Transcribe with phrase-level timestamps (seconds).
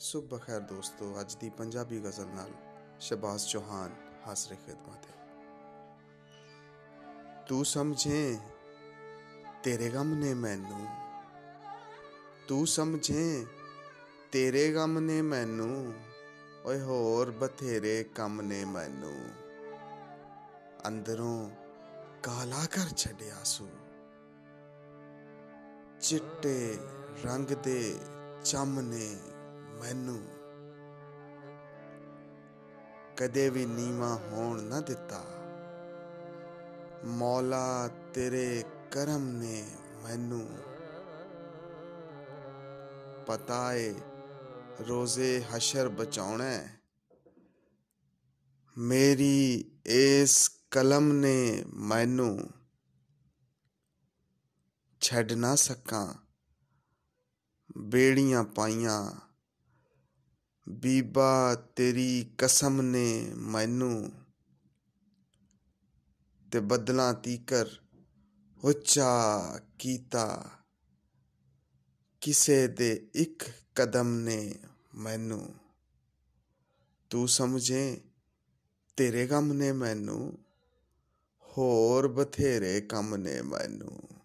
[0.00, 2.50] ਸੁਬਹ ਖੈਰ ਦੋਸਤੋ, ਅੱਜ ਦੀ ਪੰਜਾਬੀ ਗਜ਼ਲ ਨਾਲ
[3.00, 3.94] ਸ਼ਬਾਜ਼ ਚੌਹਾਨ
[4.26, 5.26] ਹਾਜ਼ਰ ਖਿਦਮਤ ਹੈ।
[7.48, 8.38] ਤੂੰ ਸਮਝੇ,
[9.62, 10.86] ਤੇਰੇ ਗਮ ਨੇ ਮੈਨੂੰ।
[12.48, 13.46] ਤੂੰ ਸਮਝੇ,
[14.32, 15.94] ਤੇਰੇ ਗਮ ਨੇ ਮੈਨੂੰ।
[16.64, 19.30] ਓਏ ਹੋਰ ਬਥੇਰੇ ਕੰਮ ਨੇ ਮੈਨੂੰ।
[20.86, 21.50] ਅੰਦਰੋਂ
[22.22, 23.68] ਕਾਲਾ ਕਰ ਛੱਡਿਆ ਸੂ।
[26.00, 26.78] ਚਿੱਟੇ
[27.24, 27.98] ਰੰਗ ਦੇ
[28.44, 29.16] ਚੰਮ ਨੇ
[29.80, 30.20] ਮੈਨੂੰ
[33.16, 35.22] ਕਦੇ ਵੀ ਨੀਵਾ ਹੋਣ ਨਾ ਦਿੱਤਾ।
[37.04, 39.64] ਮੌਲਾ ਤੇਰੇ ਕਰਮ ਨੇ
[40.02, 40.46] ਮੈਨੂੰ
[43.26, 43.94] ਪਤਾ ਏ
[44.88, 46.44] ਰੋਜ਼ੇ ਹਸ਼ਰ ਬਚਾਉਣਾ
[48.76, 52.50] ਮੇਰੀ ਇਸ ਕਲਮ ਨੇ ਮੈਨੂੰ
[55.00, 56.06] ਛੱਡ ਨਾ ਸਕਾਂ।
[57.78, 59.29] ਬੇੜੀਆਂ ਪਾਈਆਂ
[60.70, 64.12] ਬੀਬਾ, ਤੇਰੀ ਕਸਮ ਨੇ ਮੈਨੂੰ
[66.52, 67.66] ਤੇ ਬਦਲਾਂ ਤੀਕਰ
[68.64, 69.12] ਉੱਚਾ
[69.78, 70.50] ਕੀਤਾ।
[72.20, 73.44] ਕਿਸੇ ਦੇ ਇੱਕ
[73.74, 74.54] ਕਦਮ ਨੇ
[74.94, 75.54] ਮੈਨੂੰ,
[77.10, 78.00] ਤੂੰ ਸਮਝੇ,
[78.96, 80.38] ਤੇਰੇ ਗਮ ਨੇ ਮੈਨੂੰ,
[81.42, 84.19] ਹੋਰ ਬਥੇਰੇ ਕੰਮ ਨੇ ਮੈਨੂੰ।